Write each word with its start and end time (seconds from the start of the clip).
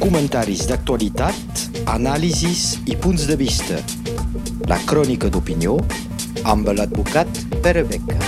comentaris 0.00 0.66
d'actualitat, 0.68 1.62
anàlisis 1.88 2.76
i 2.92 2.96
punts 3.00 3.24
de 3.30 3.36
vista. 3.40 3.78
La 4.68 4.76
crònica 4.88 5.30
d'opinió 5.32 5.78
amb 6.52 6.68
l'advocat 6.76 7.30
Pere 7.64 7.84
Beca. 7.88 8.18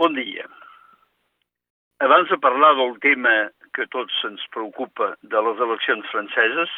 Bon 0.00 0.14
dia. 0.16 0.46
Abans 2.00 2.30
de 2.32 2.38
parlar 2.40 2.72
del 2.78 2.96
tema 3.04 3.34
que 3.76 3.84
tots 3.92 4.14
ens 4.24 4.44
preocupa 4.54 5.12
de 5.22 5.42
les 5.44 5.60
eleccions 5.66 6.06
franceses, 6.12 6.72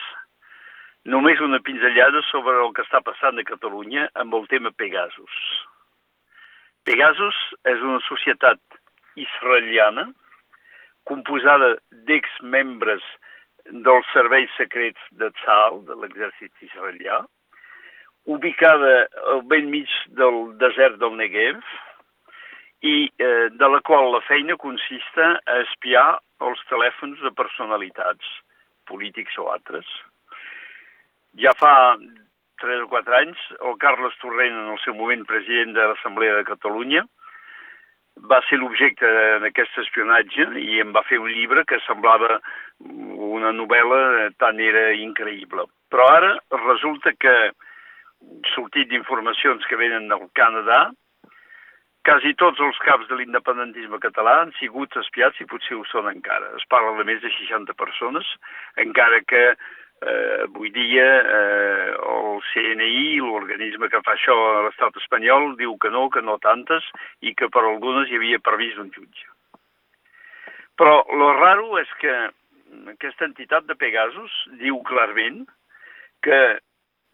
només 1.05 1.43
una 1.45 1.61
pinzellada 1.63 2.25
sobre 2.31 2.57
el 2.65 2.75
que 2.75 2.83
està 2.83 3.03
passant 3.07 3.39
a 3.39 3.47
Catalunya 3.47 4.09
amb 4.19 4.35
el 4.35 4.49
tema 4.51 4.75
Pegasus. 4.75 5.37
Pegasus 6.89 7.39
és 7.71 7.85
una 7.87 8.01
societat 8.09 8.59
israeliana 9.15 10.09
composada 11.11 11.75
d'ex-membres 12.07 13.05
dels 13.87 14.09
serveis 14.15 14.51
secrets 14.57 15.13
de 15.21 15.29
Tzal, 15.41 15.83
de 15.89 15.99
l'exèrcit 16.01 16.65
israelià, 16.65 17.21
ubicada 18.31 19.07
al 19.35 19.43
ben 19.51 19.71
mig 19.73 19.91
del 20.19 20.57
desert 20.61 20.99
del 21.03 21.17
Negev 21.19 21.61
i 22.87 23.11
eh, 23.21 23.49
de 23.53 23.69
la 23.69 23.81
qual 23.85 24.13
la 24.15 24.23
feina 24.29 24.57
consista 24.61 25.35
a 25.45 25.59
espiar 25.65 26.21
els 26.47 26.61
telèfons 26.71 27.21
de 27.25 27.33
personalitats, 27.37 28.27
polítics 28.89 29.37
o 29.39 29.51
altres. 29.53 29.89
Ja 31.41 31.53
fa 31.59 31.75
3 32.61 32.85
o 32.85 32.89
4 32.93 33.17
anys, 33.21 33.41
el 33.61 33.77
Carles 33.81 34.17
Torrent, 34.23 34.57
en 34.57 34.73
el 34.75 34.81
seu 34.85 34.97
moment 34.97 35.25
president 35.29 35.77
de 35.77 35.91
l'Assemblea 35.91 36.37
de 36.39 36.49
Catalunya, 36.49 37.05
va 38.29 38.41
ser 38.49 38.59
l'objecte 38.61 39.09
d'aquest 39.43 39.79
espionatge 39.85 40.47
i 40.61 40.81
em 40.83 40.93
va 40.93 41.05
fer 41.09 41.19
un 41.23 41.31
llibre 41.33 41.65
que 41.65 41.81
semblava 41.87 42.41
una 42.81 43.53
novel·la 43.57 44.31
tan 44.43 44.61
era 44.61 44.91
increïble. 44.97 45.67
Però 45.91 46.07
ara 46.17 46.33
resulta 46.67 47.13
que, 47.19 47.35
sortit 48.55 48.91
d'informacions 48.91 49.65
que 49.67 49.79
venen 49.81 50.09
del 50.11 50.27
Canadà, 50.37 50.91
quasi 52.05 52.33
tots 52.41 52.61
els 52.65 52.79
caps 52.85 53.09
de 53.11 53.19
l'independentisme 53.19 54.01
català 54.03 54.41
han 54.43 54.55
sigut 54.59 54.97
espiats 55.01 55.41
i 55.41 55.49
potser 55.51 55.77
ho 55.77 55.85
són 55.91 56.09
encara. 56.11 56.55
Es 56.57 56.67
parla 56.73 56.97
de 56.99 57.07
més 57.09 57.21
de 57.25 57.33
60 57.37 57.77
persones, 57.77 58.29
encara 58.81 59.21
que 59.29 59.45
eh, 60.01 60.43
avui 60.47 60.71
dia 60.75 61.07
eh, 61.21 61.91
el 61.93 62.41
CNI, 62.53 63.21
l'organisme 63.21 63.91
que 63.93 64.01
fa 64.07 64.15
això 64.17 64.35
a 64.35 64.65
l'estat 64.67 64.97
espanyol, 65.03 65.55
diu 65.61 65.77
que 65.79 65.91
no, 65.93 66.09
que 66.11 66.23
no 66.25 66.39
tantes, 66.43 66.87
i 67.21 67.35
que 67.35 67.51
per 67.53 67.65
algunes 67.67 68.11
hi 68.11 68.19
havia 68.21 68.43
previst 68.43 68.81
un 68.81 68.91
jutge. 68.97 69.29
Però 70.81 71.03
lo 71.13 71.33
raro 71.37 71.77
és 71.79 71.91
que 72.01 72.15
aquesta 72.95 73.27
entitat 73.29 73.67
de 73.69 73.77
Pegasus 73.77 74.33
diu 74.63 74.81
clarament 74.89 75.45
que 76.25 76.41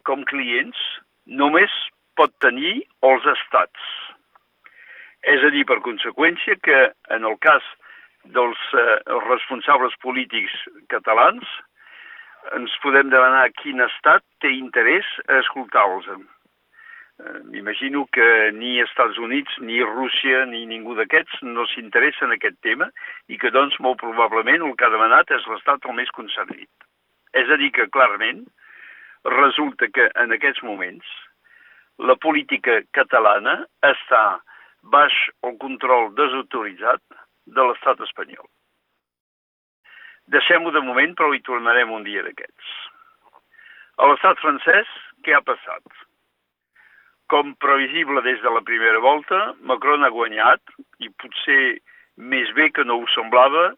com 0.07 0.23
clients 0.29 0.79
només 1.27 1.73
pot 2.17 2.31
tenir 2.43 2.79
els 3.03 3.25
estats. 3.33 3.89
És 5.27 5.43
a 5.43 5.51
dir, 5.51 5.65
per 5.67 5.81
conseqüència, 5.83 6.55
que 6.63 6.79
en 7.11 7.27
el 7.27 7.35
cas 7.43 7.65
dels 8.35 8.59
eh, 8.75 8.99
responsables 9.27 9.95
polítics 10.03 10.53
catalans, 10.93 11.43
ens 12.55 12.73
podem 12.83 13.09
demanar 13.11 13.49
quin 13.59 13.81
estat 13.83 14.23
té 14.43 14.51
interès 14.55 15.07
a 15.27 15.39
escoltar-los. 15.41 16.07
Eh, 17.17 17.39
m'imagino 17.51 18.05
que 18.13 18.51
ni 18.53 18.77
Estats 18.79 19.17
Units, 19.17 19.57
ni 19.59 19.81
Rússia, 19.83 20.45
ni 20.45 20.65
ningú 20.69 20.95
d'aquests 20.95 21.41
no 21.43 21.65
s'interessa 21.71 22.25
en 22.27 22.35
aquest 22.37 22.59
tema 22.61 22.89
i 23.27 23.39
que, 23.41 23.51
doncs, 23.51 23.79
molt 23.79 23.99
probablement 24.03 24.63
el 24.63 24.75
que 24.77 24.85
ha 24.85 24.93
demanat 24.93 25.31
és 25.33 25.47
l'estat 25.49 25.85
el 25.89 25.97
més 25.97 26.11
concernit. 26.13 26.69
És 27.33 27.49
a 27.49 27.57
dir, 27.57 27.71
que 27.71 27.89
clarament 27.89 28.45
resulta 29.25 29.89
que 29.93 30.09
en 30.15 30.35
aquests 30.35 30.63
moments 30.63 31.07
la 31.97 32.15
política 32.21 32.79
catalana 32.93 33.63
està 33.81 34.39
baix 34.93 35.15
el 35.43 35.57
control 35.57 36.13
desautoritzat 36.15 37.01
de 37.57 37.65
l'estat 37.65 38.01
espanyol. 38.05 38.45
Deixem-ho 40.33 40.71
de 40.75 40.83
moment, 40.83 41.15
però 41.15 41.31
hi 41.33 41.43
tornarem 41.45 41.91
un 41.95 42.03
dia 42.03 42.23
d'aquests. 42.25 42.75
A 43.97 44.09
l'estat 44.09 44.39
francès, 44.43 44.89
què 45.23 45.33
ha 45.33 45.43
passat? 45.45 45.85
Com 47.31 47.55
previsible 47.63 48.21
des 48.25 48.41
de 48.43 48.51
la 48.51 48.63
primera 48.67 48.99
volta, 49.03 49.39
Macron 49.69 50.03
ha 50.03 50.11
guanyat, 50.13 50.61
i 51.03 51.09
potser 51.23 51.79
més 52.17 52.51
bé 52.59 52.69
que 52.75 52.85
no 52.87 52.99
ho 52.99 53.07
semblava, 53.15 53.71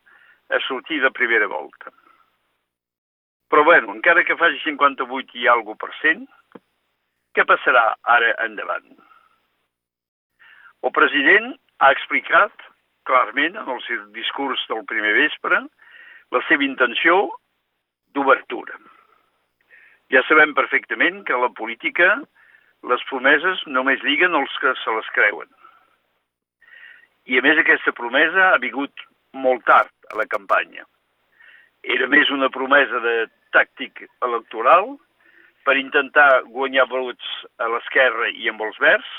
a 0.50 0.60
sortir 0.66 1.00
de 1.02 1.12
primera 1.14 1.48
volta. 1.48 1.94
Però 3.50 3.64
bueno, 3.64 3.94
encara 3.94 4.24
que 4.26 4.38
faci 4.38 4.58
58 4.64 5.38
i 5.38 5.48
alguna 5.50 5.78
per 5.81 5.92
cent, 6.02 6.26
què 7.38 7.46
passarà 7.46 7.84
ara 8.10 8.34
endavant? 8.46 8.90
El 10.86 10.94
president 10.96 11.54
ha 11.80 11.92
explicat 11.94 12.66
clarament 13.10 13.58
en 13.58 13.70
el 13.74 13.81
seu 13.86 14.02
discurs 14.16 14.62
del 14.70 14.86
primer 14.90 15.14
vespre 15.18 15.62
la 16.35 16.41
seva 16.47 16.66
intenció 16.66 17.22
d'obertura. 18.16 18.78
Ja 20.13 20.23
sabem 20.28 20.56
perfectament 20.57 21.23
que 21.25 21.35
a 21.35 21.41
la 21.41 21.51
política 21.53 22.16
les 22.90 23.03
promeses 23.09 23.62
només 23.67 24.03
lliguen 24.06 24.38
els 24.38 24.53
que 24.62 24.73
se 24.84 24.95
les 24.95 25.09
creuen. 25.18 25.50
I 27.29 27.38
a 27.38 27.44
més 27.45 27.59
aquesta 27.62 27.94
promesa 27.94 28.53
ha 28.53 28.62
vingut 28.62 29.03
molt 29.38 29.66
tard 29.69 29.91
a 30.09 30.18
la 30.18 30.25
campanya. 30.25 30.85
Era 31.84 32.07
més 32.12 32.31
una 32.34 32.50
promesa 32.50 33.01
de 33.03 33.16
tàctic 33.53 34.01
electoral 34.25 34.95
per 35.66 35.78
intentar 35.78 36.44
guanyar 36.50 36.88
vots 36.89 37.28
a 37.62 37.68
l'esquerra 37.69 38.31
i 38.34 38.50
amb 38.50 38.63
els 38.66 38.79
verds 38.81 39.12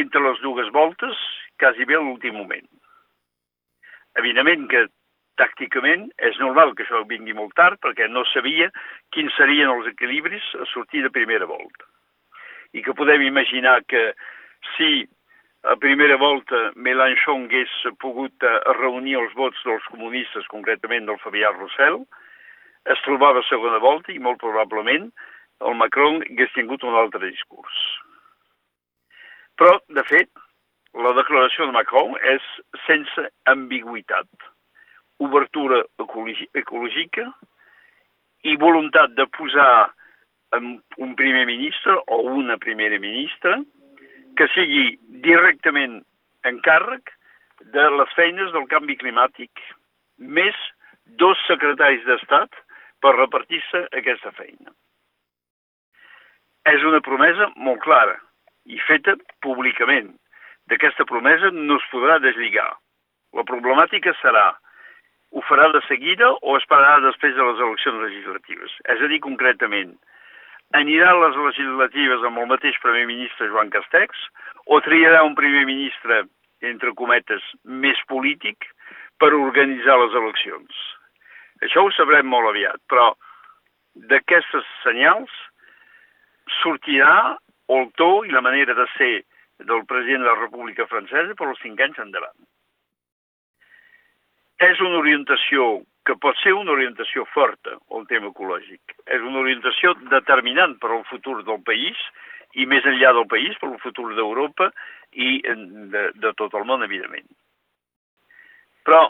entre 0.00 0.22
les 0.22 0.40
dues 0.40 0.70
voltes, 0.72 1.18
quasi 1.58 1.84
bé 1.84 1.98
a 1.98 2.02
l'últim 2.04 2.36
moment. 2.38 2.66
Evidentment 4.22 4.68
que 4.70 4.86
tàcticament 5.40 6.10
és 6.28 6.38
normal 6.42 6.74
que 6.76 6.84
això 6.84 7.02
vingui 7.08 7.34
molt 7.36 7.54
tard 7.58 7.80
perquè 7.84 8.08
no 8.10 8.26
sabia 8.32 8.68
quins 9.14 9.34
serien 9.38 9.72
els 9.72 9.88
equilibris 9.92 10.44
a 10.60 10.68
sortir 10.72 11.02
de 11.06 11.12
primera 11.14 11.48
volta. 11.48 11.88
I 12.76 12.84
que 12.86 12.94
podem 12.94 13.24
imaginar 13.26 13.80
que 13.88 14.12
si 14.76 15.08
a 15.62 15.76
primera 15.76 16.16
volta 16.16 16.70
Mélenchon 16.76 17.48
hagués 17.48 17.72
pogut 18.00 18.46
eh, 18.46 18.52
reunir 18.78 19.18
els 19.20 19.34
vots 19.36 19.58
dels 19.66 19.88
comunistes, 19.92 20.48
concretament 20.52 21.08
del 21.08 21.20
Fabià 21.24 21.50
Rossell, 21.56 22.04
es 22.88 23.02
trobava 23.04 23.42
a 23.42 23.48
segona 23.48 23.80
volta 23.82 24.12
i 24.12 24.20
molt 24.22 24.40
probablement 24.40 25.10
el 25.68 25.76
Macron 25.76 26.22
hagués 26.24 26.54
tingut 26.54 26.84
un 26.84 26.96
altre 26.96 27.26
discurs. 27.26 27.82
Però, 29.60 29.76
de 29.92 30.04
fet, 30.08 30.30
la 30.96 31.12
declaració 31.18 31.68
de 31.68 31.76
Macron 31.76 32.16
és 32.32 32.46
sense 32.86 33.26
ambigüitat 33.52 34.48
obertura 35.20 35.82
ecològica 36.00 37.26
i 38.48 38.56
voluntat 38.60 39.14
de 39.18 39.26
posar 39.36 39.92
un 40.56 41.14
primer 41.14 41.44
ministre 41.46 41.94
o 42.08 42.22
una 42.34 42.56
primera 42.58 42.98
ministra 42.98 43.60
que 44.36 44.48
sigui 44.54 44.96
directament 45.26 46.00
en 46.48 46.58
càrrec 46.64 47.12
de 47.74 47.84
les 47.98 48.12
feines 48.16 48.52
del 48.54 48.66
canvi 48.70 48.96
climàtic, 48.96 49.50
més 50.18 50.56
dos 51.20 51.38
secretaris 51.46 52.06
d'Estat 52.06 52.56
per 53.04 53.16
repartir-se 53.16 53.84
aquesta 54.00 54.32
feina. 54.38 54.72
És 56.72 56.82
una 56.84 57.00
promesa 57.04 57.50
molt 57.56 57.80
clara 57.84 58.16
i 58.64 58.80
feta 58.88 59.16
públicament. 59.44 60.10
D'aquesta 60.68 61.04
promesa 61.08 61.50
no 61.52 61.76
es 61.80 61.86
podrà 61.92 62.18
deslligar. 62.22 62.68
La 63.36 63.44
problemàtica 63.48 64.12
serà 64.20 64.50
ho 65.30 65.42
farà 65.46 65.68
de 65.74 65.80
seguida 65.86 66.30
o 66.42 66.56
esperarà 66.58 66.98
després 67.04 67.36
de 67.36 67.46
les 67.46 67.62
eleccions 67.66 68.02
legislatives? 68.02 68.74
És 68.94 69.02
a 69.02 69.10
dir, 69.12 69.20
concretament, 69.26 69.94
anirà 70.78 71.12
a 71.12 71.20
les 71.24 71.38
legislatives 71.38 72.26
amb 72.26 72.42
el 72.42 72.50
mateix 72.50 72.78
primer 72.82 73.06
ministre 73.10 73.50
Joan 73.52 73.70
Castex 73.74 74.26
o 74.66 74.80
triarà 74.86 75.22
un 75.26 75.36
primer 75.38 75.64
ministre, 75.68 76.24
entre 76.66 76.94
cometes, 76.98 77.46
més 77.64 78.00
polític 78.10 78.66
per 79.22 79.32
organitzar 79.36 79.98
les 80.02 80.18
eleccions? 80.22 80.84
Això 81.64 81.84
ho 81.84 81.94
sabrem 81.94 82.26
molt 82.26 82.50
aviat, 82.50 82.82
però 82.90 83.12
d'aquestes 84.10 84.66
senyals 84.82 85.32
sortirà 86.60 87.36
el 87.70 87.90
to 88.00 88.12
i 88.26 88.34
la 88.34 88.42
manera 88.42 88.74
de 88.74 88.86
ser 88.96 89.14
del 89.70 89.84
president 89.86 90.24
de 90.24 90.32
la 90.32 90.40
República 90.40 90.88
Francesa 90.90 91.36
per 91.38 91.50
als 91.50 91.60
cinc 91.62 91.82
anys 91.84 92.00
endavant 92.02 92.38
és 94.60 94.80
una 94.84 94.98
orientació 95.00 95.80
que 96.04 96.16
pot 96.20 96.36
ser 96.40 96.52
una 96.56 96.72
orientació 96.72 97.24
forta, 97.32 97.76
el 97.96 98.06
tema 98.10 98.30
ecològic. 98.32 98.96
És 99.06 99.22
una 99.24 99.40
orientació 99.42 99.94
determinant 100.12 100.76
per 100.80 100.90
al 100.92 101.06
futur 101.08 101.40
del 101.44 101.62
país 101.64 102.00
i 102.58 102.66
més 102.66 102.84
enllà 102.88 103.12
del 103.16 103.28
país, 103.30 103.56
per 103.60 103.70
al 103.70 103.80
futur 103.80 104.10
d'Europa 104.16 104.70
i 105.12 105.38
de, 105.44 106.04
de 106.16 106.32
tot 106.40 106.56
el 106.58 106.66
món, 106.68 106.84
evidentment. 106.84 107.28
Però 108.84 109.08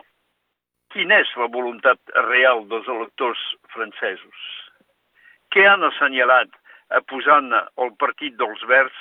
quina 0.95 1.21
és 1.23 1.31
la 1.39 1.51
voluntat 1.51 2.15
real 2.29 2.67
dels 2.71 2.89
electors 2.91 3.43
francesos. 3.75 4.49
Què 5.51 5.67
han 5.67 5.87
assenyalat 5.87 6.51
posant 7.11 7.53
el 7.55 7.95
partit 7.99 8.37
dels 8.39 8.63
verds 8.71 8.97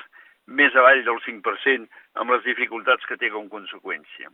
més 0.49 0.73
avall 0.77 1.01
del 1.05 1.17
5% 1.25 2.21
amb 2.21 2.33
les 2.33 2.45
dificultats 2.45 3.05
que 3.09 3.17
té 3.21 3.29
com 3.33 3.49
conseqüència. 3.49 4.29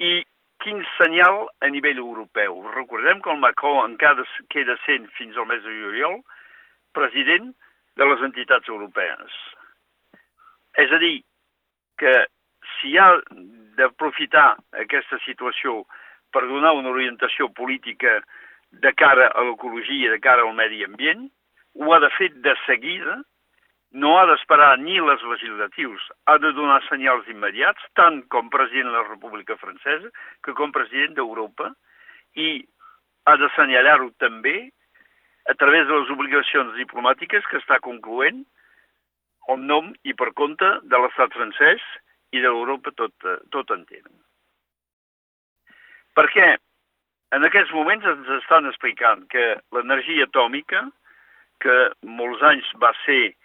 I 0.00 0.24
quin 0.62 0.82
senyal 0.96 1.46
a 1.60 1.68
nivell 1.72 1.98
europeu? 2.02 2.62
Recordem 2.74 3.20
que 3.22 3.30
el 3.30 3.40
Macron 3.42 3.92
encara 3.92 4.24
queda 4.52 4.76
sent 4.84 5.08
fins 5.18 5.36
al 5.36 5.48
mes 5.50 5.62
de 5.64 5.74
juliol 5.74 6.20
president 6.96 7.52
de 7.96 8.08
les 8.08 8.24
entitats 8.24 8.68
europees. 8.68 9.36
És 10.76 10.92
a 10.92 10.98
dir, 11.00 11.20
que 12.00 12.12
si 12.76 12.96
ha 13.00 13.08
d'aprofitar 13.78 14.56
aquesta 14.82 15.18
situació 15.24 15.84
per 16.32 16.44
donar 16.48 16.74
una 16.76 16.92
orientació 16.92 17.48
política 17.48 18.18
de 18.72 18.92
cara 18.92 19.30
a 19.32 19.44
l'ecologia, 19.46 20.10
de 20.12 20.20
cara 20.20 20.44
al 20.44 20.56
medi 20.56 20.84
ambient, 20.84 21.28
ho 21.80 21.92
ha 21.92 22.00
de 22.00 22.10
fer 22.16 22.30
de 22.44 22.54
seguida, 22.66 23.20
no 23.92 24.16
ha 24.18 24.26
d'esperar 24.26 24.76
ni 24.82 24.98
les 25.00 25.22
legislatius, 25.22 26.02
ha 26.26 26.38
de 26.42 26.52
donar 26.52 26.80
senyals 26.88 27.28
immediats, 27.32 27.82
tant 27.94 28.22
com 28.32 28.50
president 28.50 28.90
de 28.90 28.96
la 28.96 29.06
República 29.08 29.56
Francesa 29.60 30.10
que 30.44 30.54
com 30.58 30.74
president 30.74 31.14
d'Europa, 31.16 31.70
i 32.34 32.66
ha 33.26 33.36
d'assenyalar-ho 33.40 34.10
també 34.22 34.56
a 35.46 35.54
través 35.54 35.86
de 35.86 35.94
les 35.94 36.10
obligacions 36.10 36.74
diplomàtiques 36.76 37.46
que 37.50 37.60
està 37.62 37.78
concloent 37.80 38.44
el 39.54 39.62
nom 39.62 39.92
i 40.02 40.14
per 40.18 40.32
compte 40.34 40.68
de 40.82 41.00
l'estat 41.00 41.34
francès 41.34 41.82
i 42.34 42.42
de 42.42 42.50
l'Europa 42.50 42.90
tot, 42.98 43.14
tot 43.54 43.70
entén. 43.70 44.06
Perquè 46.18 46.56
en 47.36 47.46
aquests 47.46 47.72
moments 47.74 48.06
ens 48.06 48.28
estan 48.40 48.66
explicant 48.70 49.26
que 49.30 49.46
l'energia 49.74 50.26
atòmica, 50.26 50.86
que 51.62 51.76
molts 52.02 52.42
anys 52.44 52.68
va 52.82 52.92
ser 53.04 53.36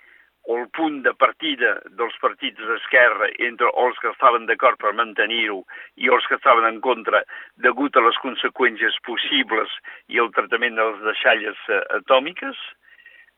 el 0.49 0.67
punt 0.73 1.01
de 1.05 1.13
partida 1.13 1.75
dels 1.97 2.15
partits 2.21 2.57
d'esquerra 2.57 3.29
entre 3.47 3.69
els 3.83 3.99
que 4.01 4.09
estaven 4.09 4.47
d'acord 4.49 4.79
per 4.81 4.93
mantenir-ho 4.97 5.61
i 6.01 6.09
els 6.09 6.25
que 6.27 6.39
estaven 6.39 6.65
en 6.65 6.79
contra 6.81 7.21
degut 7.65 7.95
a 7.95 8.03
les 8.05 8.17
conseqüències 8.23 8.97
possibles 9.05 9.69
i 10.09 10.17
el 10.23 10.31
tractament 10.33 10.75
de 10.75 10.87
les 10.89 11.03
deixalles 11.05 11.61
eh, 11.69 11.81
atòmiques, 12.01 12.57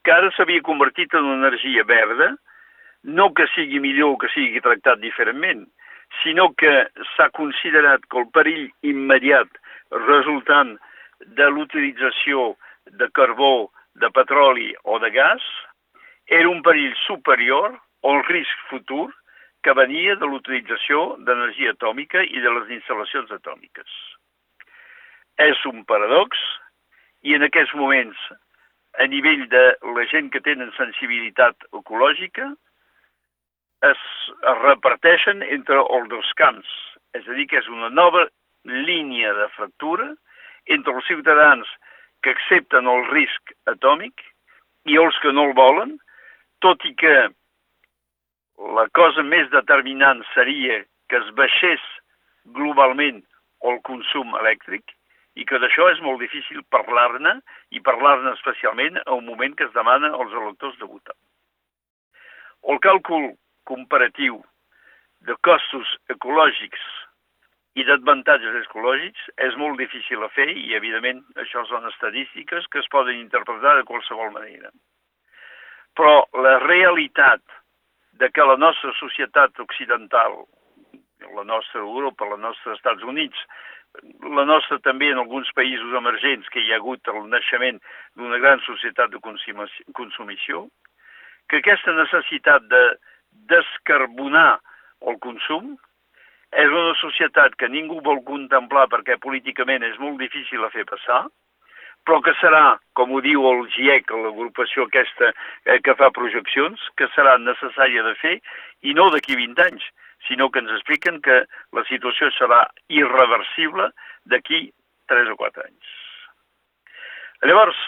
que 0.04 0.12
ara 0.16 0.32
s'havia 0.36 0.64
convertit 0.64 1.14
en 1.14 1.28
una 1.28 1.48
energia 1.48 1.84
verda, 1.84 2.34
no 3.04 3.32
que 3.36 3.48
sigui 3.52 3.80
millor 3.84 4.16
o 4.16 4.18
que 4.18 4.32
sigui 4.32 4.64
tractat 4.64 5.04
diferentment, 5.04 5.68
sinó 6.22 6.50
que 6.56 6.72
s'ha 7.14 7.30
considerat 7.36 8.08
que 8.08 8.20
el 8.22 8.30
perill 8.32 8.70
immediat 8.82 9.60
resultant 10.08 10.78
de 11.40 11.50
l'utilització 11.52 12.54
de 13.00 13.10
carbó 13.12 13.72
de 14.00 14.10
petroli 14.12 14.72
o 14.84 15.00
de 15.00 15.12
gas 15.12 15.44
era 16.28 16.50
un 16.50 16.62
perill 16.64 16.96
superior 17.06 17.76
al 18.04 18.24
risc 18.30 18.66
futur 18.70 19.10
que 19.64 19.76
venia 19.76 20.16
de 20.20 20.28
l'utilització 20.28 21.16
d'energia 21.24 21.72
atòmica 21.72 22.24
i 22.24 22.44
de 22.44 22.52
les 22.58 22.72
instal·lacions 22.78 23.32
atòmiques. 23.32 23.90
És 25.40 25.60
un 25.66 25.84
paradox 25.88 26.40
i 27.24 27.36
en 27.36 27.48
aquests 27.48 27.74
moments, 27.80 28.20
a 29.00 29.08
nivell 29.08 29.48
de 29.50 29.64
la 29.96 30.06
gent 30.12 30.30
que 30.34 30.44
tenen 30.44 30.74
sensibilitat 30.78 31.56
ecològica, 31.72 32.52
es, 33.88 34.04
es 34.52 34.60
reparteixen 34.64 35.42
entre 35.48 35.80
els 35.82 36.12
dos 36.12 36.30
camps. 36.40 36.70
És 37.16 37.26
a 37.28 37.38
dir, 37.38 37.48
que 37.48 37.60
és 37.62 37.72
una 37.72 37.90
nova 37.90 38.28
línia 38.64 39.34
de 39.40 39.48
fractura 39.56 40.12
entre 40.72 40.94
els 40.96 41.08
ciutadans 41.08 41.68
que 42.24 42.32
accepten 42.32 42.88
el 42.88 43.04
risc 43.12 43.56
atòmic 43.72 44.24
i 44.88 45.00
els 45.00 45.18
que 45.24 45.34
no 45.36 45.50
el 45.50 45.56
volen, 45.58 45.98
tot 46.64 46.84
i 46.88 46.94
que 46.96 47.14
la 48.78 48.88
cosa 48.96 49.24
més 49.28 49.50
determinant 49.52 50.24
seria 50.34 50.80
que 51.12 51.20
es 51.20 51.30
baixés 51.40 51.84
globalment 52.58 53.22
el 53.70 53.80
consum 53.88 54.36
elèctric 54.40 54.96
i 55.40 55.46
que 55.50 55.60
d'això 55.60 55.90
és 55.92 56.02
molt 56.06 56.22
difícil 56.22 56.64
parlar-ne 56.76 57.36
i 57.76 57.82
parlar-ne 57.88 58.34
especialment 58.38 59.00
a 59.04 59.18
un 59.18 59.26
moment 59.28 59.56
que 59.58 59.68
es 59.68 59.76
demana 59.76 60.14
als 60.14 60.34
electors 60.42 60.78
de 60.80 60.90
votar. 60.90 61.16
El 62.70 62.80
càlcul 62.86 63.32
comparatiu 63.68 64.40
de 65.28 65.36
costos 65.48 65.90
ecològics 66.16 66.84
i 67.80 67.84
d'avantatges 67.88 68.60
ecològics 68.62 69.30
és 69.48 69.56
molt 69.60 69.80
difícil 69.82 70.24
a 70.24 70.30
fer 70.36 70.50
i, 70.54 70.76
evidentment, 70.78 71.24
això 71.44 71.66
són 71.68 71.88
estadístiques 71.90 72.68
que 72.72 72.84
es 72.84 72.92
poden 72.94 73.18
interpretar 73.20 73.80
de 73.80 73.88
qualsevol 73.90 74.32
manera. 74.36 74.70
Però 75.98 76.24
la 76.42 76.58
realitat 76.64 77.42
de 78.22 78.30
que 78.34 78.46
la 78.46 78.58
nostra 78.58 78.94
societat 79.00 79.60
occidental, 79.60 80.44
la 81.36 81.44
nostra 81.44 81.82
Europa, 81.82 82.26
la 82.30 82.42
nostra 82.42 82.74
Estats 82.78 83.04
Units, 83.04 83.38
la 84.36 84.46
nostra 84.50 84.80
també 84.82 85.12
en 85.14 85.22
alguns 85.22 85.50
països 85.58 85.94
emergents 85.98 86.50
que 86.50 86.62
hi 86.62 86.72
ha 86.74 86.80
hagut 86.82 87.10
el 87.14 87.28
naixement 87.30 87.80
d'una 88.18 88.40
gran 88.42 88.62
societat 88.66 89.14
de 89.14 89.22
consumició, 90.00 90.68
que 91.50 91.62
aquesta 91.62 91.94
necessitat 91.98 92.66
de 92.72 92.84
descarbonar 93.52 94.60
el 95.10 95.20
consum 95.22 95.76
és 96.54 96.70
una 96.70 96.94
societat 97.02 97.56
que 97.58 97.70
ningú 97.70 98.00
vol 98.06 98.22
contemplar 98.26 98.88
perquè 98.90 99.18
políticament 99.22 99.86
és 99.86 99.98
molt 100.02 100.20
difícil 100.22 100.64
a 100.64 100.72
fer 100.74 100.86
passar, 100.90 101.26
però 102.08 102.20
que 102.24 102.34
serà, 102.40 102.78
com 102.98 103.14
ho 103.14 103.22
diu 103.24 103.46
el 103.50 103.66
GIEC, 103.74 104.12
l'agrupació 104.12 104.88
aquesta 104.88 105.32
eh, 105.32 105.80
que 105.84 105.96
fa 106.00 106.12
projeccions, 106.16 106.82
que 107.00 107.08
serà 107.16 107.38
necessària 107.42 108.04
de 108.08 108.14
fer, 108.22 108.38
i 108.84 108.96
no 108.98 109.10
d'aquí 109.14 109.38
20 109.40 109.64
anys, 109.66 109.86
sinó 110.28 110.50
que 110.50 110.64
ens 110.64 110.72
expliquen 110.78 111.22
que 111.24 111.44
la 111.76 111.84
situació 111.90 112.32
serà 112.38 112.64
irreversible 112.92 113.90
d'aquí 114.32 114.66
3 115.12 115.32
o 115.32 115.38
4 115.40 115.68
anys. 115.68 115.94
Llavors, 117.44 117.80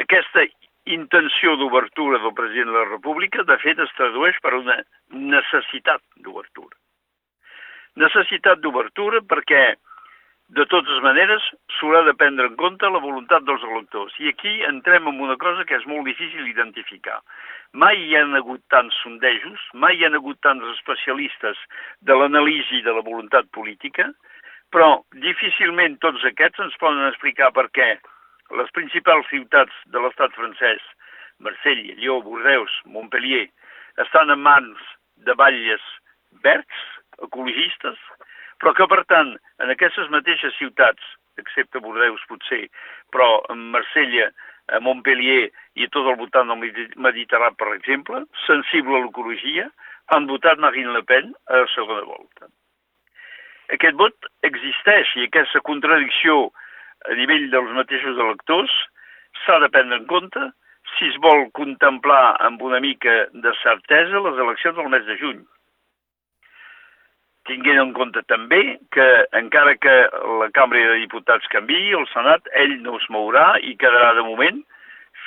aquesta 0.00 0.44
intenció 0.86 1.56
d'obertura 1.60 2.20
del 2.22 2.34
president 2.36 2.72
de 2.72 2.80
la 2.80 2.88
República, 2.90 3.44
de 3.44 3.56
fet, 3.62 3.80
es 3.80 3.94
tradueix 3.98 4.36
per 4.44 4.54
una 4.58 4.80
necessitat 5.12 6.04
d'obertura 6.24 6.76
necessitat 8.00 8.60
d'obertura 8.60 9.22
perquè, 9.24 9.74
de 10.48 10.64
totes 10.70 11.00
maneres, 11.02 11.42
s'haurà 11.74 12.04
de 12.06 12.14
prendre 12.14 12.46
en 12.46 12.54
compte 12.60 12.88
la 12.92 13.02
voluntat 13.02 13.42
dels 13.48 13.62
electors. 13.66 14.14
I 14.22 14.30
aquí 14.30 14.52
entrem 14.68 15.08
en 15.10 15.18
una 15.20 15.36
cosa 15.42 15.64
que 15.66 15.74
és 15.74 15.86
molt 15.90 16.06
difícil 16.06 16.44
d'identificar. 16.44 17.18
Mai 17.74 17.98
hi 17.98 18.14
han 18.16 18.36
hagut 18.38 18.62
tants 18.70 18.94
sondejos, 19.02 19.64
mai 19.74 19.98
hi 19.98 20.06
han 20.06 20.14
hagut 20.14 20.38
tants 20.46 20.66
especialistes 20.76 21.58
de 22.00 22.14
l'anàlisi 22.14 22.82
de 22.86 22.94
la 22.94 23.02
voluntat 23.02 23.50
política, 23.50 24.06
però 24.70 25.02
difícilment 25.24 25.98
tots 26.04 26.22
aquests 26.30 26.62
ens 26.62 26.78
poden 26.78 27.08
explicar 27.08 27.50
per 27.56 27.66
què 27.74 27.96
les 28.54 28.70
principals 28.78 29.26
ciutats 29.32 29.74
de 29.90 30.02
l'estat 30.02 30.34
francès, 30.38 30.82
Marsella, 31.42 31.98
Lió, 31.98 32.20
Bordeus, 32.22 32.72
Montpellier, 32.86 33.48
estan 33.98 34.30
en 34.30 34.40
mans 34.46 34.78
de 35.26 35.34
batlles 35.34 35.82
verds, 36.44 36.86
ecologistes, 37.26 37.98
però 38.60 38.72
que, 38.76 38.86
per 38.88 39.04
tant, 39.10 39.34
en 39.62 39.72
aquestes 39.72 40.10
mateixes 40.12 40.56
ciutats, 40.58 41.02
excepte 41.40 41.82
Bordeus 41.84 42.24
potser, 42.30 42.66
però 43.12 43.42
en 43.52 43.70
Marsella, 43.74 44.30
a 44.72 44.80
Montpellier 44.82 45.50
i 45.78 45.86
tot 45.94 46.08
el 46.10 46.18
voltant 46.18 46.48
del 46.50 46.88
Mediterrani, 47.06 47.58
per 47.60 47.74
exemple, 47.76 48.24
sensible 48.46 48.96
a 48.98 49.04
l'ecologia, 49.04 49.68
han 50.14 50.26
votat 50.30 50.58
Marine 50.62 50.94
Le 50.94 51.02
Pen 51.06 51.32
a 51.50 51.62
la 51.62 51.68
segona 51.74 52.02
volta. 52.06 52.48
Aquest 53.74 53.98
vot 53.98 54.28
existeix 54.46 55.12
i 55.18 55.26
aquesta 55.26 55.62
contradicció 55.66 56.50
a 57.10 57.16
nivell 57.18 57.48
dels 57.50 57.72
mateixos 57.78 58.18
electors 58.18 58.72
s'ha 59.44 59.58
de 59.62 59.70
prendre 59.74 59.98
en 60.00 60.06
compte 60.10 60.42
si 60.96 61.10
es 61.10 61.18
vol 61.22 61.48
contemplar 61.58 62.36
amb 62.46 62.62
una 62.62 62.80
mica 62.80 63.26
de 63.34 63.52
certesa 63.62 64.22
les 64.22 64.38
eleccions 64.46 64.78
del 64.78 64.90
mes 64.94 65.04
de 65.06 65.18
juny 65.20 65.42
tinguent 67.46 67.80
en 67.80 67.92
compte 67.96 68.22
també 68.30 68.60
que 68.94 69.06
encara 69.38 69.76
que 69.78 69.94
la 70.40 70.48
Cambra 70.56 70.82
de 70.90 71.00
Diputats 71.02 71.46
canvi, 71.52 71.78
el 71.96 72.06
Senat, 72.12 72.48
ell 72.62 72.76
no 72.84 72.96
es 73.00 73.06
mourà 73.12 73.46
i 73.62 73.76
quedarà 73.80 74.12
de 74.18 74.24
moment 74.26 74.62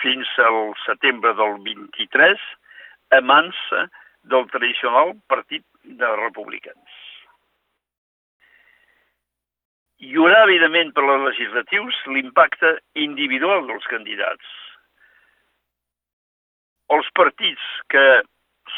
fins 0.02 0.30
al 0.44 0.74
setembre 0.86 1.34
del 1.40 1.58
23 1.66 2.46
a 3.18 3.22
mans 3.26 3.60
del 4.32 4.48
tradicional 4.54 5.16
partit 5.32 5.66
de 5.84 6.10
republicans. 6.22 6.98
Hi 10.00 10.14
haurà, 10.16 10.44
evidentment, 10.46 10.94
per 10.96 11.04
les 11.04 11.24
legislatius 11.26 11.96
l'impacte 12.08 12.78
individual 13.04 13.66
dels 13.68 13.88
candidats. 13.92 14.52
Els 16.96 17.10
partits 17.20 17.66
que 17.92 18.06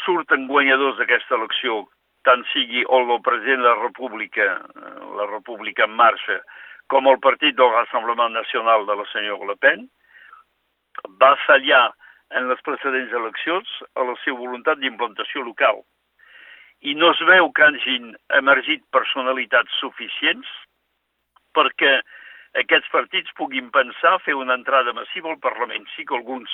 surten 0.02 0.48
guanyadors 0.50 0.98
d'aquesta 0.98 1.38
elecció 1.38 1.84
tant 2.26 2.44
sigui 2.52 2.84
el 2.98 3.14
president 3.26 3.64
de 3.64 3.70
la 3.70 3.80
República, 3.82 4.46
la 5.18 5.26
República 5.30 5.84
en 5.88 5.96
Marxa 5.98 6.40
com 6.92 7.08
el 7.08 7.18
partit 7.24 7.56
del 7.56 7.72
Rassemblement 7.72 8.34
Nacional 8.36 8.86
de 8.86 8.96
la 8.98 9.06
senyora 9.12 9.48
Le 9.48 9.56
Pen, 9.56 9.86
va 11.22 11.32
fallar 11.46 11.86
en 12.36 12.48
les 12.50 12.60
precedents 12.66 13.14
eleccions 13.20 13.70
a 13.96 14.04
la 14.08 14.16
seva 14.24 14.40
voluntat 14.40 14.80
d'implantació 14.80 15.44
local. 15.46 15.82
I 16.82 16.94
no 16.98 17.12
es 17.14 17.20
veu 17.28 17.48
que 17.56 17.64
hagin 17.64 18.12
emergit 18.38 18.84
personalitats 18.96 19.78
suficients 19.80 20.48
perquè 21.56 22.00
aquests 22.60 22.90
partits 22.92 23.32
puguin 23.38 23.70
pensar 23.72 24.18
fer 24.26 24.34
una 24.36 24.56
entrada 24.58 24.92
massiva 24.96 25.30
al 25.30 25.40
Parlament. 25.40 25.86
Sí 25.94 26.04
que 26.04 26.16
alguns, 26.18 26.50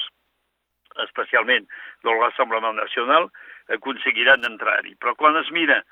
especialment 1.05 1.69
del 2.07 2.19
Rassemblement 2.21 2.77
Nacional, 2.79 3.29
aconseguiran 3.75 4.47
entrar-hi. 4.49 4.95
Però 5.01 5.15
quan 5.19 5.39
es 5.41 5.51
mira 5.55 5.83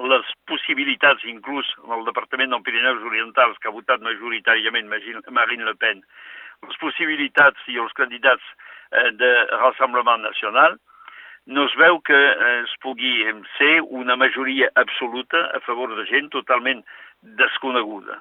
les 0.00 0.28
possibilitats, 0.48 1.24
inclús 1.28 1.68
en 1.84 1.92
el 1.98 2.04
Departament 2.08 2.52
del 2.54 2.62
Pirineus 2.64 3.02
Orientals, 3.04 3.58
que 3.60 3.68
ha 3.68 3.76
votat 3.76 4.04
majoritàriament 4.04 4.88
Marine 4.88 5.66
Le 5.66 5.74
Pen, 5.76 6.02
les 6.66 6.78
possibilitats 6.80 7.68
i 7.72 7.78
els 7.80 7.92
candidats 7.96 8.44
eh, 8.92 9.10
de 9.16 9.30
Rassemblement 9.56 10.24
Nacional, 10.24 10.76
no 11.46 11.64
es 11.66 11.76
veu 11.80 12.00
que 12.04 12.16
eh, 12.16 12.50
es 12.64 12.74
pugui 12.84 13.24
ser 13.56 13.80
una 14.02 14.16
majoria 14.16 14.70
absoluta 14.74 15.46
a 15.56 15.60
favor 15.64 15.96
de 15.96 16.06
gent 16.10 16.30
totalment 16.34 16.84
desconeguda. 17.22 18.20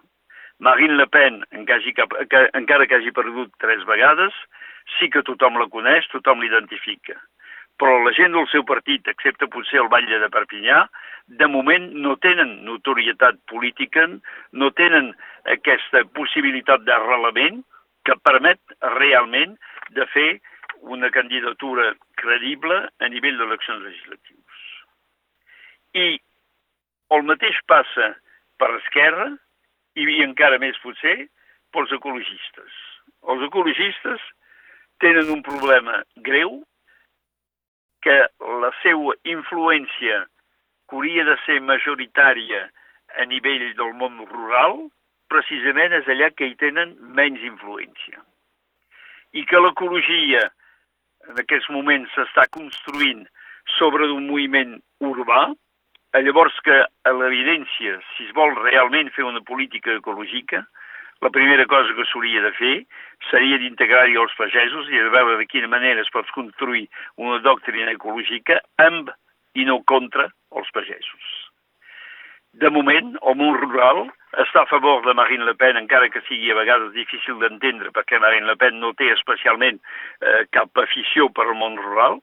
Marine 0.60 0.98
Le 1.00 1.08
Pen, 1.08 1.44
encara 1.56 2.88
que 2.88 2.98
hagi 2.98 3.14
perdut 3.16 3.52
tres 3.64 3.86
vegades, 3.88 4.36
sí 4.98 5.08
que 5.10 5.24
tothom 5.24 5.56
la 5.60 5.70
coneix, 5.72 6.08
tothom 6.12 6.42
l'identifica. 6.44 7.16
Però 7.80 7.96
la 8.04 8.12
gent 8.12 8.36
del 8.36 8.48
seu 8.52 8.66
partit, 8.68 9.08
excepte 9.08 9.48
potser 9.48 9.80
el 9.80 9.88
Batlle 9.92 10.20
de 10.20 10.28
Perpinyà, 10.34 10.84
de 11.40 11.48
moment 11.48 11.88
no 12.04 12.18
tenen 12.20 12.58
notorietat 12.68 13.40
política, 13.48 14.04
no 14.52 14.72
tenen 14.76 15.14
aquesta 15.48 16.04
possibilitat 16.18 16.84
d'arrelament 16.84 17.64
que 18.04 18.20
permet 18.28 18.60
realment 19.00 19.56
de 19.96 20.06
fer 20.12 20.30
una 20.82 21.10
candidatura 21.12 21.94
credible 22.20 22.82
a 23.00 23.08
nivell 23.08 23.40
d'eleccions 23.40 23.86
legislatius. 23.86 24.64
I 25.96 26.20
el 27.16 27.24
mateix 27.32 27.56
passa 27.68 28.12
per 28.60 28.74
l'esquerra 28.74 29.32
i 30.00 30.24
encara 30.24 30.60
més 30.62 30.78
potser 30.84 31.28
pels 31.74 31.92
ecologistes. 31.96 32.76
Els 33.28 33.44
ecologistes 33.46 34.24
tenen 35.04 35.32
un 35.34 35.42
problema 35.44 36.02
greu 36.26 36.62
que 38.04 38.16
la 38.64 38.72
seva 38.82 39.16
influència 39.28 40.24
que 40.90 40.98
hauria 40.98 41.26
de 41.28 41.36
ser 41.46 41.60
majoritària 41.62 42.64
a 43.20 43.26
nivell 43.26 43.68
del 43.78 43.94
món 44.00 44.22
rural, 44.30 44.80
precisament 45.30 45.94
és 46.00 46.08
allà 46.10 46.32
que 46.34 46.48
hi 46.50 46.56
tenen 46.62 46.96
menys 47.18 47.44
influència. 47.46 48.24
I 49.34 49.46
que 49.46 49.62
l'ecologia 49.62 50.48
en 51.30 51.42
aquests 51.44 51.70
moments 51.70 52.12
s'està 52.16 52.48
construint 52.56 53.26
sobre 53.78 54.08
un 54.10 54.26
moviment 54.32 54.78
urbà, 55.06 55.50
llavors 56.18 56.56
que 56.66 56.76
a 57.06 57.12
l'evidència, 57.14 58.00
si 58.16 58.26
es 58.26 58.34
vol 58.34 58.56
realment 58.58 59.12
fer 59.14 59.28
una 59.28 59.44
política 59.46 59.94
ecològica, 59.94 60.64
la 61.22 61.30
primera 61.30 61.66
cosa 61.70 61.94
que 61.94 62.06
s'hauria 62.08 62.42
de 62.42 62.52
fer 62.58 62.76
seria 63.30 63.60
d'integrar-hi 63.62 64.16
els 64.18 64.34
pagesos 64.40 64.90
i 64.90 64.98
de 64.98 65.12
veure 65.14 65.38
de 65.38 65.46
quina 65.52 65.68
manera 65.68 66.02
es 66.02 66.10
pot 66.14 66.30
construir 66.34 66.88
una 67.18 67.38
doctrina 67.44 67.92
ecològica 67.94 68.62
amb 68.82 69.12
i 69.54 69.68
no 69.68 69.82
contra 69.84 70.30
els 70.56 70.72
pagesos. 70.74 71.36
De 72.58 72.72
moment, 72.74 73.14
el 73.30 73.36
món 73.38 73.60
rural 73.60 74.08
està 74.42 74.64
a 74.64 74.70
favor 74.70 75.04
de 75.06 75.14
Marine 75.14 75.46
Le 75.46 75.54
Pen, 75.60 75.78
encara 75.78 76.10
que 76.10 76.24
sigui 76.26 76.50
a 76.50 76.58
vegades 76.58 76.96
difícil 76.96 77.38
d'entendre 77.42 77.92
perquè 77.94 78.18
Marine 78.22 78.50
Le 78.50 78.56
Pen 78.58 78.80
no 78.82 78.96
té 78.98 79.12
especialment 79.14 79.78
eh, 79.78 80.46
cap 80.56 80.82
afició 80.82 81.30
per 81.30 81.46
al 81.46 81.58
món 81.60 81.78
rural, 81.78 82.18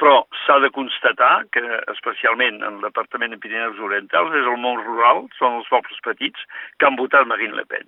però 0.00 0.22
s'ha 0.44 0.56
de 0.64 0.70
constatar 0.72 1.44
que, 1.52 1.62
especialment 1.92 2.62
en 2.62 2.78
el 2.78 2.86
Departament 2.86 3.34
de 3.34 3.40
Pirineus 3.42 3.78
Orientals, 3.84 4.32
és 4.38 4.48
el 4.48 4.56
món 4.62 4.80
rural, 4.86 5.26
són 5.36 5.58
els 5.60 5.68
pobles 5.68 6.00
petits 6.06 6.46
que 6.78 6.88
han 6.88 6.96
votat 6.96 7.28
Marine 7.28 7.58
Le 7.58 7.66
Pen. 7.68 7.84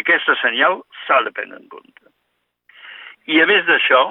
Aquesta 0.00 0.34
senyal 0.42 0.80
s'ha 1.04 1.20
de 1.22 1.32
prendre 1.36 1.60
en 1.62 1.68
compte. 1.70 2.10
I 3.30 3.38
a 3.40 3.46
més 3.46 3.62
d'això, 3.68 4.02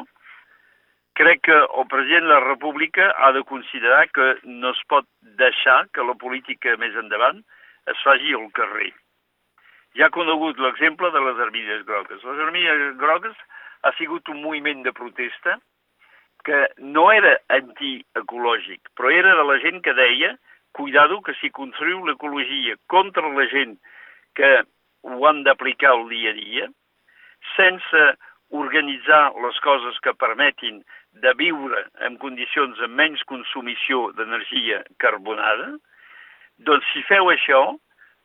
crec 1.20 1.44
que 1.50 1.58
el 1.66 1.88
president 1.92 2.26
de 2.26 2.32
la 2.32 2.46
República 2.46 3.12
ha 3.20 3.34
de 3.36 3.44
considerar 3.50 4.08
que 4.16 4.30
no 4.48 4.72
es 4.72 4.80
pot 4.90 5.06
deixar 5.44 5.84
que 5.94 6.08
la 6.08 6.16
política 6.24 6.78
més 6.82 6.96
endavant 7.04 7.44
es 7.92 8.00
faci 8.08 8.34
al 8.34 8.48
carrer. 8.56 8.94
Ja 10.00 10.08
ha 10.08 10.16
conegut 10.16 10.58
l'exemple 10.58 11.12
de 11.14 11.22
les 11.28 11.44
armilles 11.44 11.84
grogues. 11.86 12.24
Les 12.24 12.42
armilles 12.48 12.98
grogues 13.04 13.36
ha 13.84 13.92
sigut 14.00 14.32
un 14.32 14.42
moviment 14.42 14.82
de 14.88 14.96
protesta 14.96 15.60
que 16.44 16.60
no 16.78 17.08
era 17.12 17.38
antiecològic, 17.56 18.92
però 18.98 19.12
era 19.12 19.36
de 19.40 19.46
la 19.48 19.60
gent 19.64 19.82
que 19.84 19.96
deia 19.98 20.34
cuidado 20.74 21.22
que 21.22 21.36
si 21.40 21.54
construïu 21.54 22.04
l'ecologia 22.06 22.76
contra 22.92 23.30
la 23.32 23.46
gent 23.52 23.78
que 24.36 24.64
ho 25.04 25.28
han 25.28 25.44
d'aplicar 25.44 25.94
el 25.96 26.08
dia 26.10 26.32
a 26.32 26.38
dia, 26.38 26.68
sense 27.56 28.04
organitzar 28.54 29.34
les 29.44 29.60
coses 29.66 29.98
que 30.04 30.14
permetin 30.14 30.82
de 31.24 31.34
viure 31.38 31.86
en 32.08 32.18
condicions 32.22 32.80
amb 32.86 32.98
menys 33.00 33.24
consumició 33.30 34.10
d'energia 34.18 34.82
carbonada, 35.02 35.74
doncs 36.58 36.90
si 36.94 37.04
feu 37.10 37.32
això, 37.34 37.62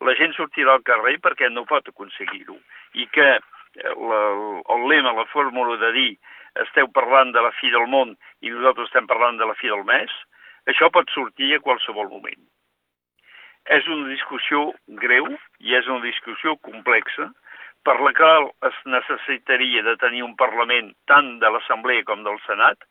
la 0.04 0.14
gent 0.18 0.34
sortirà 0.36 0.76
al 0.76 0.84
carrer 0.86 1.16
perquè 1.24 1.48
no 1.50 1.66
pot 1.68 1.88
aconseguir-ho. 1.90 2.56
I 2.94 3.06
que 3.12 3.28
eh, 3.36 3.40
la, 3.82 4.20
el 4.74 4.86
lema, 4.90 5.14
la 5.16 5.26
fórmula 5.32 5.76
de 5.80 5.92
dir 5.96 6.10
esteu 6.64 6.88
parlant 6.94 7.32
de 7.34 7.42
la 7.44 7.52
fi 7.60 7.70
del 7.74 7.86
món 7.90 8.14
i 8.42 8.52
nosaltres 8.54 8.90
estem 8.90 9.06
parlant 9.10 9.38
de 9.40 9.48
la 9.48 9.56
fi 9.58 9.70
del 9.72 9.84
mes, 9.88 10.12
això 10.70 10.90
pot 10.92 11.10
sortir 11.14 11.54
a 11.54 11.62
qualsevol 11.64 12.10
moment. 12.12 12.40
És 13.76 13.86
una 13.92 14.08
discussió 14.08 14.70
greu 15.02 15.28
i 15.60 15.76
és 15.76 15.88
una 15.88 16.04
discussió 16.04 16.56
complexa 16.64 17.28
per 17.84 17.98
la 18.00 18.12
qual 18.16 18.50
es 18.68 18.78
necessitaria 18.84 19.82
de 19.86 19.96
tenir 20.00 20.24
un 20.24 20.34
Parlament 20.36 20.90
tant 21.10 21.36
de 21.42 21.50
l'Assemblea 21.52 22.04
com 22.08 22.24
del 22.24 22.40
Senat 22.46 22.84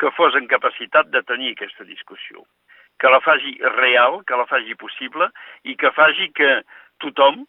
que 0.00 0.10
fos 0.16 0.36
en 0.38 0.48
capacitat 0.48 1.10
de 1.14 1.22
tenir 1.28 1.52
aquesta 1.52 1.84
discussió, 1.84 2.44
que 2.98 3.10
la 3.12 3.20
faci 3.20 3.58
real, 3.76 4.22
que 4.26 4.38
la 4.38 4.48
faci 4.48 4.74
possible 4.80 5.28
i 5.68 5.76
que 5.76 5.92
faci 5.92 6.30
que 6.36 6.50
tothom, 7.04 7.44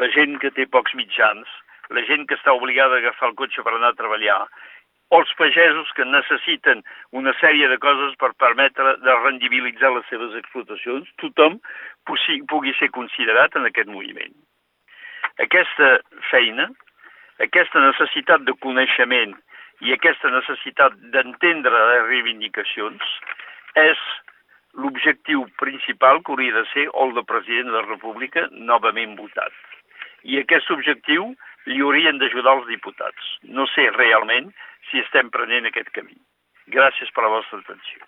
la 0.00 0.10
gent 0.14 0.36
que 0.42 0.52
té 0.56 0.66
pocs 0.66 0.94
mitjans, 0.98 1.48
la 1.90 2.04
gent 2.06 2.26
que 2.28 2.36
està 2.38 2.52
obligada 2.54 2.98
a 2.98 3.02
agafar 3.02 3.30
el 3.30 3.38
cotxe 3.38 3.64
per 3.66 3.74
anar 3.74 3.94
a 3.94 3.98
treballar, 3.98 4.42
o 5.10 5.18
els 5.18 5.32
pagesos 5.38 5.90
que 5.98 6.06
necessiten 6.06 6.84
una 7.20 7.32
sèrie 7.40 7.68
de 7.70 7.78
coses 7.82 8.14
per 8.20 8.30
permetre 8.38 8.94
de 9.02 9.16
rendibilitzar 9.24 9.90
les 9.94 10.06
seves 10.10 10.36
explotacions, 10.38 11.10
tothom 11.22 11.58
pugui 12.06 12.74
ser 12.78 12.90
considerat 12.94 13.58
en 13.58 13.66
aquest 13.66 13.90
moviment. 13.90 14.34
Aquesta 15.42 15.98
feina, 16.30 16.68
aquesta 17.42 17.82
necessitat 17.82 18.46
de 18.46 18.54
coneixement 18.62 19.34
i 19.82 19.94
aquesta 19.96 20.30
necessitat 20.30 20.96
d'entendre 21.14 21.84
les 21.90 22.06
reivindicacions 22.06 23.14
és 23.82 24.00
l'objectiu 24.78 25.46
principal 25.58 26.22
que 26.22 26.32
hauria 26.32 26.54
de 26.54 26.66
ser 26.70 26.86
el 27.02 27.14
de 27.16 27.26
president 27.26 27.72
de 27.72 27.78
la 27.80 27.86
República 27.88 28.46
novament 28.52 29.16
votat. 29.18 29.54
I 30.22 30.38
aquest 30.38 30.70
objectiu 30.70 31.32
li 31.66 31.80
haurien 31.80 32.20
d'ajudar 32.20 32.58
els 32.58 32.68
diputats. 32.68 33.30
No 33.42 33.66
sé 33.74 33.88
realment 33.96 34.52
si 34.90 35.00
estem 35.04 35.30
prenent 35.30 35.66
aquest 35.70 35.90
camí. 35.96 36.16
Gràcies 36.70 37.10
per 37.14 37.26
la 37.26 37.32
vostra 37.38 37.62
atenció. 37.62 38.06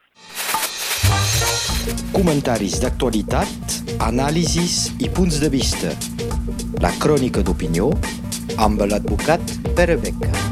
Comentaris 2.13 2.79
d'actualitat, 2.83 3.79
anàlisis 4.07 4.93
i 5.03 5.11
punts 5.11 5.41
de 5.43 5.51
vista. 5.51 5.95
La 6.85 6.93
crònica 7.03 7.43
d'opinió 7.43 7.91
amb 8.63 8.87
l'advocat 8.87 9.59
Pere 9.75 9.99
Beca. 9.99 10.52